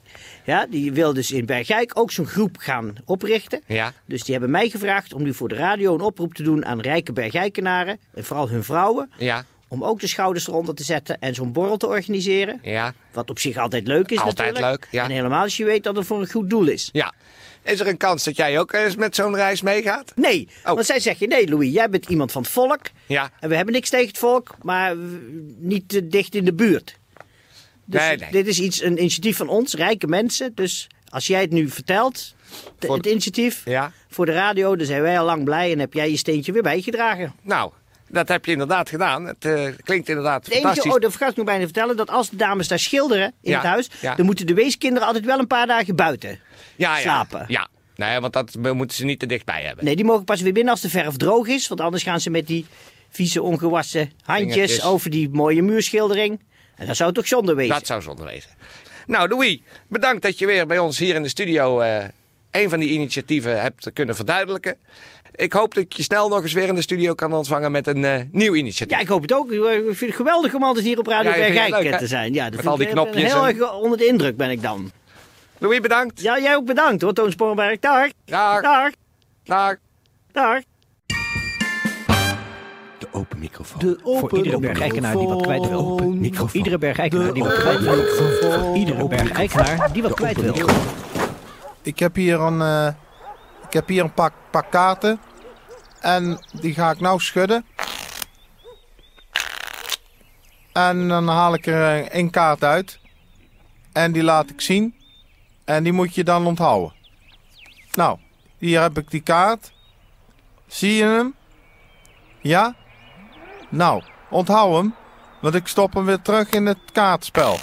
Ja, 0.44 0.66
die 0.66 0.92
wil 0.92 1.12
dus 1.12 1.30
in 1.30 1.46
Bergijk 1.46 1.98
ook 1.98 2.10
zo'n 2.10 2.26
groep 2.26 2.56
gaan 2.58 2.94
oprichten. 3.04 3.62
Ja. 3.66 3.92
Dus 4.06 4.22
die 4.22 4.32
hebben 4.32 4.50
mij 4.50 4.68
gevraagd 4.68 5.14
om 5.14 5.22
nu 5.22 5.34
voor 5.34 5.48
de 5.48 5.54
radio 5.54 5.94
een 5.94 6.00
oproep 6.00 6.34
te 6.34 6.42
doen 6.42 6.64
aan 6.64 6.80
rijke 6.80 7.12
Bergijkenaren. 7.12 7.98
En 8.14 8.24
vooral 8.24 8.48
hun 8.48 8.64
vrouwen. 8.64 9.10
Ja. 9.18 9.44
Om 9.68 9.84
ook 9.84 10.00
de 10.00 10.06
schouders 10.06 10.48
eronder 10.48 10.74
te 10.74 10.84
zetten 10.84 11.18
en 11.20 11.34
zo'n 11.34 11.52
borrel 11.52 11.76
te 11.76 11.86
organiseren. 11.86 12.58
Ja. 12.62 12.94
Wat 13.12 13.30
op 13.30 13.38
zich 13.38 13.56
altijd 13.56 13.86
leuk 13.86 14.10
is 14.10 14.18
Altijd 14.18 14.36
natuurlijk. 14.38 14.66
leuk, 14.82 14.88
ja. 14.90 15.04
En 15.04 15.10
helemaal 15.10 15.42
als 15.42 15.56
je 15.56 15.64
weet 15.64 15.82
dat 15.84 15.96
het 15.96 16.06
voor 16.06 16.20
een 16.20 16.30
goed 16.30 16.50
doel 16.50 16.66
is. 16.66 16.88
Ja. 16.92 17.12
Is 17.62 17.80
er 17.80 17.86
een 17.88 17.96
kans 17.96 18.24
dat 18.24 18.36
jij 18.36 18.58
ook 18.58 18.72
eens 18.72 18.96
met 18.96 19.14
zo'n 19.14 19.34
reis 19.34 19.62
meegaat? 19.62 20.12
Nee, 20.16 20.48
Oh. 20.64 20.72
want 20.74 20.86
zij 20.86 21.00
zeggen, 21.00 21.28
nee 21.28 21.48
Louis, 21.48 21.72
jij 21.72 21.88
bent 21.88 22.06
iemand 22.08 22.32
van 22.32 22.42
het 22.42 22.50
volk. 22.50 22.80
Ja. 23.06 23.30
En 23.40 23.48
we 23.48 23.56
hebben 23.56 23.74
niks 23.74 23.90
tegen 23.90 24.06
het 24.08 24.18
volk, 24.18 24.54
maar 24.62 24.96
niet 25.58 25.88
te 25.88 26.08
dicht 26.08 26.34
in 26.34 26.44
de 26.44 26.54
buurt. 26.54 26.98
Dus 27.84 28.00
Nee, 28.00 28.16
nee. 28.16 28.30
dit 28.30 28.46
is 28.46 28.60
iets, 28.60 28.82
een 28.82 28.98
initiatief 28.98 29.36
van 29.36 29.48
ons, 29.48 29.74
rijke 29.74 30.06
mensen. 30.06 30.54
Dus 30.54 30.86
als 31.08 31.26
jij 31.26 31.40
het 31.40 31.50
nu 31.50 31.68
vertelt, 31.68 32.34
de- 32.78 32.86
Voor- 32.86 32.96
het 32.96 33.06
initiatief, 33.06 33.62
Ja. 33.64 33.92
voor 34.08 34.26
de 34.26 34.32
radio, 34.32 34.76
dan 34.76 34.86
zijn 34.86 35.02
wij 35.02 35.18
al 35.18 35.24
lang 35.24 35.44
blij 35.44 35.72
en 35.72 35.78
heb 35.78 35.92
jij 35.92 36.10
je 36.10 36.16
steentje 36.16 36.52
weer 36.52 36.62
bijgedragen. 36.62 37.34
Nou, 37.42 37.72
dat 38.08 38.28
heb 38.28 38.44
je 38.44 38.52
inderdaad 38.52 38.88
gedaan. 38.88 39.24
Het 39.24 39.44
eh, 39.44 39.66
klinkt 39.82 40.08
inderdaad 40.08 40.46
enige, 40.46 40.60
fantastisch. 40.60 40.92
oh, 40.92 41.00
dat 41.00 41.10
vergat 41.10 41.30
ik 41.30 41.36
nog 41.36 41.44
bijna 41.46 41.60
te 41.60 41.66
vertellen, 41.72 41.96
dat 41.96 42.10
als 42.10 42.30
de 42.30 42.36
dames 42.36 42.68
daar 42.68 42.78
schilderen 42.78 43.26
in 43.42 43.50
Ja, 43.50 43.56
het 43.58 43.66
huis, 43.66 43.88
ja. 44.00 44.14
dan 44.14 44.26
moeten 44.26 44.46
de 44.46 44.54
weeskinderen 44.54 45.06
altijd 45.06 45.24
wel 45.24 45.38
een 45.38 45.46
paar 45.46 45.66
dagen 45.66 45.96
buiten 45.96 46.38
ja, 46.76 46.94
ja. 46.96 47.00
slapen. 47.02 47.44
Ja. 47.48 47.68
Nee, 47.96 48.20
want 48.20 48.32
dat 48.32 48.54
moeten 48.74 48.96
ze 48.96 49.04
niet 49.04 49.18
te 49.18 49.26
dichtbij 49.26 49.62
hebben. 49.62 49.84
Nee, 49.84 49.96
die 49.96 50.04
mogen 50.04 50.24
pas 50.24 50.40
weer 50.40 50.52
binnen 50.52 50.72
als 50.72 50.80
de 50.82 50.88
verf 50.90 51.16
droog 51.16 51.46
is. 51.46 51.68
Want 51.68 51.80
anders 51.80 52.02
gaan 52.02 52.20
ze 52.20 52.30
met 52.30 52.46
die 52.46 52.66
vieze, 53.10 53.42
ongewassen 53.42 54.10
handjes 54.22 54.82
over 54.82 55.10
die 55.10 55.28
mooie 55.30 55.62
muurschildering. 55.62 56.40
En 56.76 56.86
dat 56.86 56.96
zou 56.96 57.12
toch 57.12 57.26
zonde 57.26 57.54
wezen. 57.54 57.74
Dat 57.74 57.86
zou 57.86 58.02
zonde 58.02 58.24
wezen. 58.24 58.50
Nou, 59.06 59.28
Louis, 59.28 59.58
bedankt 59.88 60.22
dat 60.22 60.38
je 60.38 60.46
weer 60.46 60.66
bij 60.66 60.78
ons 60.78 60.98
hier 60.98 61.14
in 61.14 61.22
de 61.22 61.28
studio 61.28 61.80
eh, 61.80 62.04
een 62.50 62.68
van 62.68 62.78
die 62.80 62.88
initiatieven 62.90 63.60
hebt 63.60 63.92
kunnen 63.92 64.16
verduidelijken. 64.16 64.76
Ik 65.34 65.52
hoop 65.52 65.74
dat 65.74 65.84
ik 65.84 65.92
je 65.92 66.02
snel 66.02 66.28
nog 66.28 66.42
eens 66.42 66.52
weer 66.52 66.68
in 66.68 66.74
de 66.74 66.82
studio 66.82 67.14
kan 67.14 67.32
ontvangen 67.32 67.72
met 67.72 67.86
een 67.86 68.04
eh, 68.04 68.20
nieuw 68.30 68.54
initiatief. 68.54 68.96
Ja, 68.96 69.02
ik 69.02 69.08
hoop 69.08 69.22
het 69.22 69.32
ook. 69.32 69.50
Ik 69.52 69.82
vind 69.84 70.00
het 70.00 70.14
geweldig 70.14 70.54
om 70.54 70.62
altijd 70.62 70.84
hier 70.84 70.98
op 70.98 71.06
Radio 71.06 71.30
Ja, 71.30 71.36
Bergijk 71.36 71.84
eh, 71.84 71.98
te 71.98 72.06
zijn. 72.06 72.32
Ja, 72.34 72.44
dat 72.44 72.56
Met 72.56 72.66
al 72.66 72.76
die 72.76 72.86
ik, 72.86 72.92
knopjes 72.92 73.32
Heel 73.32 73.46
en- 73.46 73.60
erg 73.60 73.72
onder 73.72 73.98
de 73.98 74.06
indruk 74.06 74.36
ben 74.36 74.50
ik 74.50 74.62
dan. 74.62 74.90
Louis, 75.58 75.80
bedankt. 75.80 76.20
Ja, 76.20 76.38
jij 76.40 76.56
ook 76.56 76.64
bedankt 76.66 77.02
hoor, 77.02 77.12
Toon 77.12 77.30
Sporenberg. 77.30 77.78
Dag. 77.78 78.08
Dag. 78.24 78.62
Dag. 78.62 78.90
Dag. 79.44 79.76
Dag. 80.32 80.60
Open 83.14 83.38
microfoon. 83.38 83.80
De 83.80 84.00
open 84.02 84.28
Voor 84.28 84.36
iedere 84.36 84.58
bergijkenaar 84.58 85.16
die 85.16 85.26
wat 85.26 85.42
kwijt 85.42 85.68
wil. 85.68 85.82
microfoon. 85.82 86.20
Microfoon. 86.20 86.56
Iedere 86.56 86.78
bergijkenaar 86.78 87.32
die 87.32 87.42
wat 87.42 87.54
kwijt 87.54 87.80
wil. 87.80 88.04
Voor 88.04 88.76
iedere 88.76 89.92
die 89.92 90.02
wat 90.02 90.14
kwijt 90.14 90.40
wil. 90.40 90.68
Ik 91.82 91.98
heb 91.98 92.14
hier 92.14 92.40
een, 92.40 92.60
eh, 92.60 92.94
ik 93.66 93.72
heb 93.72 93.88
hier 93.88 94.04
een 94.04 94.12
pak, 94.12 94.32
pak 94.50 94.70
kaarten. 94.70 95.20
En 96.00 96.38
die 96.60 96.74
ga 96.74 96.90
ik 96.90 97.00
nou 97.00 97.20
schudden. 97.20 97.64
En 100.72 101.08
dan 101.08 101.28
haal 101.28 101.54
ik 101.54 101.66
er 101.66 101.82
eh, 101.82 102.08
één 102.08 102.30
kaart 102.30 102.64
uit. 102.64 102.98
En 103.92 104.12
die 104.12 104.22
laat 104.22 104.50
ik 104.50 104.60
zien. 104.60 104.94
En 105.64 105.82
die 105.82 105.92
moet 105.92 106.14
je 106.14 106.24
dan 106.24 106.46
onthouden. 106.46 106.92
Nou, 107.92 108.18
hier 108.58 108.80
heb 108.80 108.98
ik 108.98 109.10
die 109.10 109.20
kaart. 109.20 109.72
Zie 110.66 110.94
je 110.94 111.04
hem? 111.04 111.34
Ja? 112.40 112.74
Nou, 113.74 114.02
onthoud 114.30 114.76
hem. 114.76 114.94
Want 115.40 115.54
ik 115.54 115.66
stop 115.66 115.94
hem 115.94 116.04
weer 116.04 116.22
terug 116.22 116.50
in 116.50 116.66
het 116.66 116.78
kaartspel. 116.92 117.58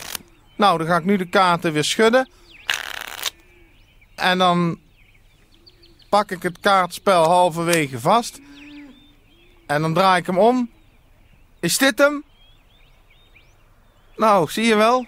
Nou, 0.55 0.77
dan 0.77 0.87
ga 0.87 0.97
ik 0.97 1.05
nu 1.05 1.17
de 1.17 1.29
kaarten 1.29 1.73
weer 1.73 1.83
schudden. 1.83 2.29
En 4.15 4.37
dan 4.37 4.79
pak 6.09 6.31
ik 6.31 6.43
het 6.43 6.59
kaartspel 6.59 7.23
halverwege 7.23 7.99
vast. 7.99 8.39
En 9.67 9.81
dan 9.81 9.93
draai 9.93 10.19
ik 10.19 10.25
hem 10.25 10.37
om. 10.37 10.69
Is 11.59 11.77
dit 11.77 11.97
hem? 11.97 12.23
Nou, 14.15 14.49
zie 14.49 14.65
je 14.65 14.75
wel. 14.75 15.07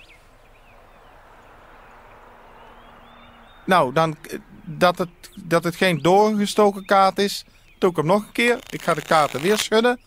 Nou, 3.65 3.93
dan 3.93 4.15
dat 4.63 4.97
het, 4.97 5.09
dat 5.35 5.63
het 5.63 5.75
geen 5.75 6.01
doorgestoken 6.01 6.85
kaart 6.85 7.17
is, 7.19 7.45
doe 7.77 7.89
ik 7.89 7.95
hem 7.95 8.05
nog 8.05 8.25
een 8.25 8.31
keer. 8.31 8.59
Ik 8.69 8.81
ga 8.81 8.93
de 8.93 9.01
kaarten 9.01 9.41
weer 9.41 9.57
schudden. 9.57 9.99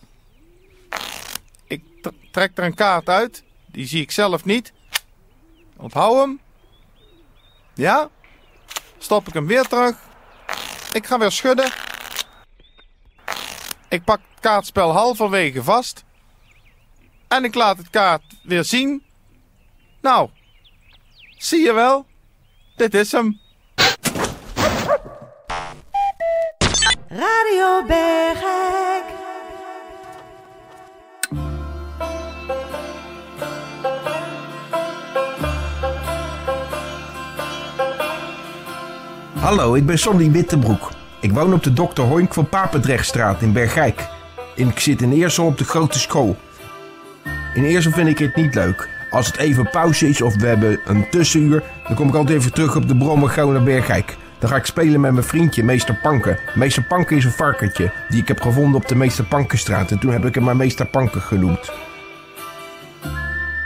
Trek 2.31 2.57
er 2.57 2.63
een 2.63 2.75
kaart 2.75 3.09
uit. 3.09 3.43
Die 3.71 3.87
zie 3.87 4.01
ik 4.01 4.11
zelf 4.11 4.45
niet. 4.45 4.73
Onthoud 5.77 6.17
hem. 6.17 6.39
Ja. 7.73 8.09
Stop 8.97 9.27
ik 9.27 9.33
hem 9.33 9.47
weer 9.47 9.67
terug. 9.67 9.95
Ik 10.93 11.05
ga 11.05 11.19
weer 11.19 11.31
schudden. 11.31 11.71
Ik 13.89 14.03
pak 14.03 14.19
het 14.29 14.39
kaartspel 14.39 14.91
halverwege 14.91 15.63
vast. 15.63 16.03
En 17.27 17.43
ik 17.43 17.55
laat 17.55 17.77
het 17.77 17.89
kaart 17.89 18.23
weer 18.43 18.63
zien. 18.63 19.03
Nou, 20.01 20.29
zie 21.37 21.61
je 21.61 21.73
wel? 21.73 22.05
Dit 22.75 22.93
is 22.93 23.11
hem. 23.11 23.39
Radio 27.07 27.85
Bergijk. 27.85 28.86
Hallo, 39.37 39.75
ik 39.75 39.85
ben 39.85 39.99
Sonny 39.99 40.31
Wittebroek. 40.31 40.91
Ik 41.21 41.31
woon 41.31 41.53
op 41.53 41.63
de 41.63 41.73
Dr. 41.73 42.01
Hoink 42.01 42.33
van 42.33 42.49
Papendrechtstraat 42.49 43.41
in 43.41 43.53
Bergijk. 43.53 44.07
En 44.55 44.67
ik 44.67 44.79
zit 44.79 45.01
in 45.01 45.11
Eersel 45.11 45.45
op 45.45 45.57
de 45.57 45.63
grote 45.63 45.99
school. 45.99 46.35
In 47.53 47.63
Eersel 47.63 47.91
vind 47.91 48.07
ik 48.07 48.17
het 48.17 48.35
niet 48.35 48.55
leuk. 48.55 48.89
Als 49.11 49.27
het 49.27 49.37
even 49.37 49.69
pauze 49.69 50.09
is 50.09 50.21
of 50.21 50.35
we 50.35 50.47
hebben 50.47 50.79
een 50.85 51.09
tussenuur, 51.09 51.63
dan 51.87 51.95
kom 51.95 52.07
ik 52.07 52.15
altijd 52.15 52.37
even 52.37 52.53
terug 52.53 52.75
op 52.75 52.87
de 52.87 52.97
brommer 52.97 53.29
gauw 53.29 53.51
naar 53.51 53.63
Bergijk. 53.63 54.17
Dan 54.39 54.49
ga 54.49 54.55
ik 54.55 54.65
spelen 54.65 55.01
met 55.01 55.11
mijn 55.11 55.25
vriendje, 55.25 55.63
meester 55.63 55.99
Panken. 56.01 56.39
Meester 56.55 56.83
Panken 56.83 57.17
is 57.17 57.25
een 57.25 57.31
varkentje 57.31 57.91
die 58.09 58.21
ik 58.21 58.27
heb 58.27 58.41
gevonden 58.41 58.81
op 58.81 58.87
de 58.87 58.95
Meester 58.95 59.25
Pankenstraat. 59.25 59.91
En 59.91 59.99
toen 59.99 60.11
heb 60.11 60.25
ik 60.25 60.35
hem 60.35 60.43
maar 60.43 60.55
meester 60.55 60.85
Panken 60.85 61.21
genoemd. 61.21 61.71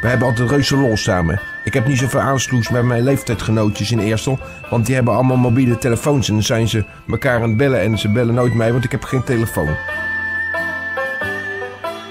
We 0.01 0.07
hebben 0.07 0.27
altijd 0.27 0.49
reuze 0.49 0.77
lol 0.77 0.97
samen. 0.97 1.50
Ik 1.63 1.73
heb 1.73 1.87
niet 1.87 1.97
zoveel 1.97 2.19
aansloes 2.19 2.69
met 2.69 2.83
mijn 2.83 3.03
leeftijdgenootjes 3.03 3.91
in 3.91 3.99
Eersel. 3.99 4.39
Want 4.69 4.85
die 4.85 4.95
hebben 4.95 5.13
allemaal 5.13 5.37
mobiele 5.37 5.77
telefoons. 5.77 6.27
En 6.27 6.33
dan 6.33 6.43
zijn 6.43 6.67
ze 6.67 6.85
elkaar 7.07 7.35
aan 7.41 7.49
het 7.49 7.57
bellen. 7.57 7.79
En 7.81 7.97
ze 7.97 8.09
bellen 8.11 8.33
nooit 8.33 8.53
mij, 8.53 8.71
want 8.71 8.83
ik 8.83 8.91
heb 8.91 9.03
geen 9.03 9.23
telefoon. 9.23 9.75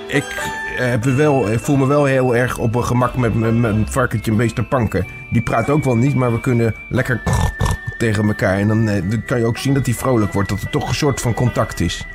Ik, 0.06 0.24
eh, 0.78 0.88
heb 0.88 1.04
wel, 1.04 1.46
voel 1.58 1.76
me 1.76 1.86
wel 1.86 2.04
heel 2.04 2.36
erg 2.36 2.58
op 2.58 2.74
een 2.74 2.84
gemak 2.84 3.16
met 3.16 3.34
mijn 3.34 3.60
mijn 3.60 3.86
varkentje 3.88 4.32
meester 4.32 4.64
Panken. 4.64 5.06
Die 5.28 5.42
praat 5.42 5.70
ook 5.70 5.84
wel 5.84 5.96
niet, 5.96 6.14
maar 6.14 6.32
we 6.32 6.40
kunnen 6.40 6.74
lekker 6.88 7.22
tegen 7.98 8.26
elkaar. 8.26 8.58
En 8.58 8.68
dan, 8.68 8.88
eh, 8.88 9.10
dan 9.10 9.24
kan 9.24 9.38
je 9.38 9.46
ook 9.46 9.58
zien 9.58 9.74
dat 9.74 9.86
hij 9.86 9.94
vrolijk 9.94 10.32
wordt. 10.32 10.48
Dat 10.48 10.60
er 10.60 10.70
toch 10.70 10.88
een 10.88 10.94
soort 10.94 11.20
van 11.20 11.34
contact 11.34 11.80
is. 11.80 12.06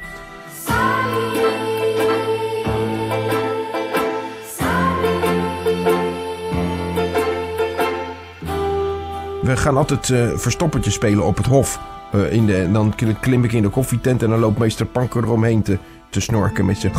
We 9.46 9.58
gaan 9.58 9.78
altijd 9.78 10.10
eh 10.10 10.28
verstoppertje 10.36 10.92
spelen 10.92 11.26
op 11.26 11.38
het 11.38 11.46
hof. 11.46 11.80
Eh, 12.12 12.32
in 12.32 12.46
de, 12.46 12.70
dan 12.72 12.94
klim- 13.20 13.44
ik 13.44 13.54
in 13.54 13.62
de 13.62 13.70
koffietent 13.70 14.24
en 14.24 14.30
dan 14.30 14.40
loopt 14.40 14.58
meester 14.58 14.86
Panker 14.86 15.24
eromheen 15.24 15.62
te, 15.62 15.78
te 16.10 16.22
snorken 16.22 16.66
met 16.66 16.78
zijn... 16.78 16.94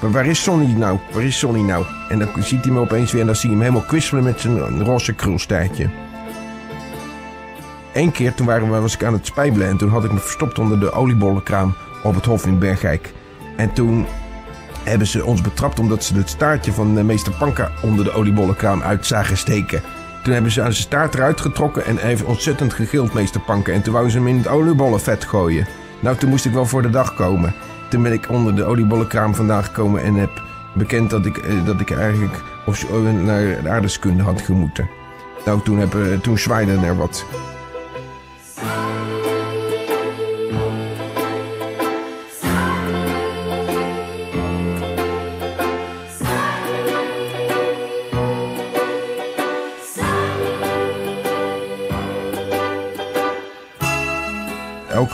Waar 0.00 0.26
is 0.26 0.42
Sonny 0.42 0.72
nou? 0.72 0.98
Waar 1.12 1.22
is 1.22 1.38
Sonny 1.38 1.60
nou? 1.60 1.84
En 2.08 2.18
dan 2.18 2.28
ziet 2.38 2.64
hij 2.64 2.72
me 2.72 2.80
opeens 2.80 3.12
weer 3.12 3.20
en 3.20 3.26
dan 3.26 3.36
zie 3.36 3.50
je 3.50 3.54
hem 3.54 3.64
helemaal 3.64 3.86
kwispelen 3.88 4.24
met 4.24 4.40
zijn 4.40 4.84
roze 4.84 5.12
krulstaartje. 5.14 5.90
Eén 7.92 8.12
keer 8.12 8.34
toen 8.34 8.46
waren 8.46 8.70
we, 8.70 8.80
was 8.80 8.94
ik 8.94 9.04
aan 9.04 9.12
het 9.12 9.26
spijbelen 9.26 9.68
en 9.68 9.76
toen 9.76 9.88
had 9.88 10.04
ik 10.04 10.12
me 10.12 10.18
verstopt 10.18 10.58
onder 10.58 10.80
de 10.80 10.92
oliebollenkraam 10.92 11.74
op 12.02 12.14
het 12.14 12.24
hof 12.24 12.46
in 12.46 12.58
Bergijk. 12.58 13.12
En 13.56 13.72
toen 13.72 14.06
hebben 14.84 15.06
ze 15.06 15.24
ons 15.24 15.40
betrapt 15.40 15.78
omdat 15.78 16.04
ze 16.04 16.14
het 16.14 16.28
staartje 16.28 16.72
van 16.72 16.98
eh, 16.98 17.04
meester 17.04 17.32
Panka 17.32 17.70
onder 17.82 18.04
de 18.04 18.12
oliebollenkraam 18.12 18.82
uit 18.82 19.06
zagen 19.06 19.36
steken. 19.36 19.82
Toen 20.26 20.34
hebben 20.34 20.52
ze 20.52 20.62
aan 20.62 20.72
zijn 20.72 20.86
staart 20.86 21.14
eruit 21.14 21.40
getrokken 21.40 21.84
en 21.84 21.98
even 21.98 22.26
ontzettend 22.26 22.72
gegild, 22.72 23.12
meester 23.12 23.40
Panken. 23.40 23.74
En 23.74 23.82
toen 23.82 23.92
wouden 23.92 24.12
ze 24.12 24.18
hem 24.18 24.28
in 24.28 24.36
het 24.36 24.48
oliebollenvet 24.48 25.24
gooien. 25.24 25.66
Nou, 26.00 26.16
toen 26.16 26.28
moest 26.28 26.44
ik 26.44 26.52
wel 26.52 26.66
voor 26.66 26.82
de 26.82 26.90
dag 26.90 27.14
komen. 27.14 27.54
Toen 27.90 28.02
ben 28.02 28.12
ik 28.12 28.30
onder 28.30 28.56
de 28.56 28.64
oliebollenkraam 28.64 29.34
vandaan 29.34 29.64
gekomen 29.64 30.02
en 30.02 30.14
heb 30.14 30.42
bekend 30.74 31.10
dat 31.10 31.26
ik, 31.26 31.36
eh, 31.36 31.64
dat 31.64 31.80
ik 31.80 31.90
eigenlijk 31.90 32.42
naar 33.22 33.62
de 33.62 33.68
aardeskunde 33.68 34.22
had 34.22 34.40
gemoeten. 34.40 34.88
Nou, 35.44 35.60
toen, 35.62 35.78
heb, 35.78 36.22
toen 36.22 36.38
zwaaide 36.38 36.86
er 36.86 36.96
wat. 36.96 37.24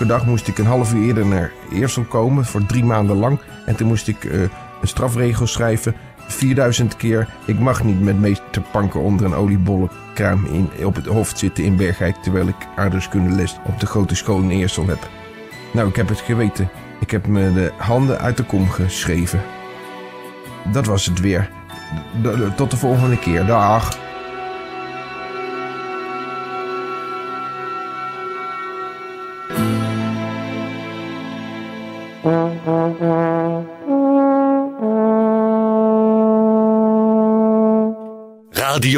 Elke 0.03 0.15
dag 0.15 0.27
moest 0.27 0.49
ik 0.49 0.59
een 0.59 0.67
half 0.67 0.95
uur 0.95 1.07
eerder 1.07 1.27
naar 1.27 1.53
Eersel 1.73 2.03
komen 2.03 2.45
voor 2.45 2.67
drie 2.67 2.85
maanden 2.85 3.17
lang. 3.17 3.39
En 3.67 3.77
toen 3.77 3.87
moest 3.87 4.09
ik 4.09 4.25
eh, 4.25 4.41
een 4.41 4.49
strafregel 4.83 5.47
schrijven. 5.47 5.95
4000 6.17 6.97
keer. 6.97 7.29
Ik 7.47 7.59
mag 7.59 7.85
niet 7.85 8.01
met 8.01 8.21
meester 8.21 8.63
Panker 8.73 9.01
onder 9.01 9.27
een 9.27 9.35
oliebollenkraam 9.35 10.47
in, 10.47 10.85
op 10.85 10.95
het 10.95 11.07
hoofd 11.07 11.39
zitten 11.39 11.65
in 11.65 11.77
Bergijk. 11.77 12.17
Terwijl 12.17 12.47
ik 12.47 12.55
aardrijkskundeles 12.77 13.57
op 13.65 13.81
de 13.81 13.87
grote 13.87 14.15
school 14.15 14.41
in 14.41 14.51
Eersel 14.51 14.87
heb. 14.87 15.09
Nou, 15.73 15.89
ik 15.89 15.97
heb 15.97 16.09
het 16.09 16.21
geweten. 16.21 16.71
Ik 17.01 17.11
heb 17.11 17.27
me 17.27 17.53
de 17.53 17.73
handen 17.77 18.19
uit 18.19 18.37
de 18.37 18.45
kom 18.45 18.71
geschreven. 18.71 19.41
Dat 20.73 20.87
was 20.87 21.07
het 21.07 21.21
weer. 21.21 21.51
Tot 22.57 22.71
de 22.71 22.77
volgende 22.77 23.19
keer. 23.19 23.47
Dag. 23.47 24.02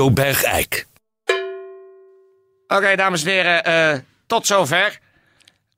Radio 0.05 0.25
Bergijk. 0.25 0.87
Oké, 2.69 2.97
dames 2.97 3.25
en 3.25 3.31
heren, 3.31 3.65
eh, 3.65 3.99
tot 4.27 4.47
zover. 4.47 4.99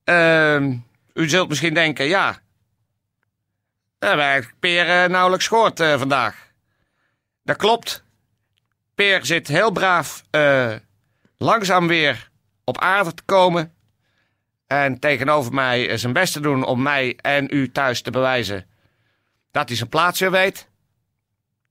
Ehm, 0.03 0.75
u 1.13 1.29
zult 1.29 1.49
misschien 1.49 1.73
denken, 1.73 2.05
ja. 2.05 2.39
We 3.99 4.07
hebben 4.07 4.49
Peer 4.59 4.89
eh, 4.89 5.09
nauwelijks 5.09 5.47
gehoord 5.47 5.79
eh, 5.79 5.97
vandaag. 5.97 6.47
Dat 7.43 7.57
klopt. 7.57 8.03
Peer 8.95 9.25
zit 9.25 9.47
heel 9.47 9.71
braaf 9.71 10.23
langzaam 11.37 11.87
weer 11.87 12.29
op 12.63 12.79
aarde 12.79 13.13
te 13.13 13.23
komen. 13.23 13.73
En 14.67 14.99
tegenover 14.99 15.53
mij 15.53 15.97
zijn 15.97 16.13
best 16.13 16.33
te 16.33 16.39
doen 16.39 16.63
om 16.63 16.81
mij 16.81 17.17
en 17.21 17.47
u 17.49 17.71
thuis 17.71 18.01
te 18.01 18.11
bewijzen 18.11 18.65
dat 19.51 19.67
hij 19.67 19.77
zijn 19.77 19.89
plaats 19.89 20.19
weer 20.19 20.31
weet. 20.31 20.67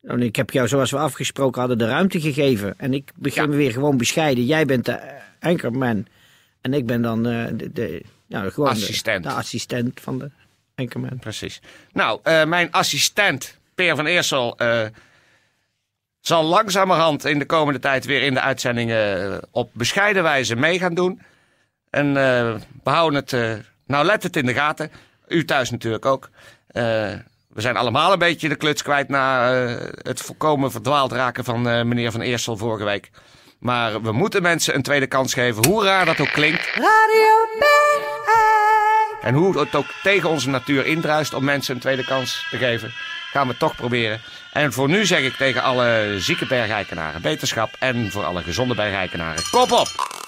En 0.06 0.22
ik 0.22 0.36
heb 0.36 0.50
jou, 0.50 0.68
zoals 0.68 0.90
we 0.90 0.98
afgesproken 0.98 1.60
hadden, 1.60 1.78
de 1.78 1.86
ruimte 1.86 2.20
gegeven. 2.20 2.74
En 2.76 2.94
ik 2.94 3.10
begin 3.14 3.42
Ja. 3.42 3.48
me 3.48 3.56
weer 3.56 3.72
gewoon 3.72 3.96
bescheiden. 3.96 4.44
Jij 4.44 4.64
bent 4.66 4.84
de 4.84 5.00
anchorman. 5.40 6.06
En 6.60 6.74
ik 6.74 6.86
ben 6.86 7.02
dan 7.02 7.26
eh, 7.26 7.44
de, 7.54 7.72
de, 7.72 8.02
ja, 8.26 8.50
gewoon 8.50 8.68
de- 8.68 8.74
Assistent. 8.80 9.22
De, 9.24 9.30
assistent 9.30 10.00
van 10.00 10.18
de 10.18 10.30
anchorman. 10.74 11.18
Precies. 11.18 11.60
Nou, 11.92 12.20
eh, 12.22 12.44
mijn 12.44 12.72
assistent, 12.72 13.58
Peer 13.74 13.96
van 13.96 14.06
Eersel, 14.06 14.56
eh, 14.58 14.86
zal 16.20 16.44
langzamerhand 16.44 17.24
in 17.24 17.38
de 17.38 17.46
komende 17.46 17.78
tijd 17.80 18.04
weer 18.04 18.22
in 18.22 18.34
de 18.34 18.40
uitzendingen 18.40 19.40
op 19.50 19.70
bescheiden 19.72 20.22
wijze 20.22 20.56
mee 20.56 20.78
gaan 20.78 20.94
doen. 20.94 21.20
En 21.90 22.12
we 22.14 22.60
houden 22.84 23.24
het, 23.26 23.62
nou 23.86 24.04
let 24.06 24.22
het 24.22 24.36
in 24.36 24.46
de 24.46 24.54
gaten. 24.54 24.90
U 25.28 25.44
thuis 25.44 25.70
natuurlijk 25.70 26.04
ook. 26.04 26.30
We 27.56 27.62
zijn 27.62 27.76
allemaal 27.76 28.12
een 28.12 28.18
beetje 28.18 28.48
de 28.48 28.56
kluts 28.56 28.82
kwijt 28.82 29.08
na 29.08 29.52
eh, 29.52 29.88
het 30.02 30.20
volkomen 30.20 30.70
verdwaald 30.70 31.12
raken 31.12 31.44
van 31.44 31.68
eh, 31.68 31.82
meneer 31.82 32.10
Van 32.10 32.20
Eersel 32.20 32.56
vorige 32.56 32.84
week. 32.84 33.10
Maar 33.58 34.02
we 34.02 34.12
moeten 34.12 34.42
mensen 34.42 34.74
een 34.74 34.82
tweede 34.82 35.06
kans 35.06 35.34
geven, 35.34 35.66
hoe 35.66 35.84
raar 35.84 36.04
dat 36.04 36.20
ook 36.20 36.32
klinkt. 36.32 36.70
Radio. 36.74 37.36
En 39.20 39.34
hoe 39.34 39.58
het 39.58 39.74
ook 39.74 39.86
tegen 40.02 40.28
onze 40.28 40.48
natuur 40.48 40.86
indruist 40.86 41.34
om 41.34 41.44
mensen 41.44 41.74
een 41.74 41.80
tweede 41.80 42.04
kans 42.04 42.46
te 42.50 42.56
geven, 42.56 42.92
gaan 43.32 43.48
we 43.48 43.56
toch 43.56 43.76
proberen. 43.76 44.20
En 44.52 44.72
voor 44.72 44.88
nu 44.88 45.06
zeg 45.06 45.20
ik 45.20 45.34
tegen 45.34 45.62
alle 45.62 46.14
zieke 46.18 46.46
bergrijkenaren 46.46 47.22
beterschap 47.22 47.70
en 47.78 48.10
voor 48.10 48.24
alle 48.24 48.42
gezonde 48.42 48.74
bergrijkenaren 48.74 49.42
kop 49.50 49.72
op! 49.72 50.24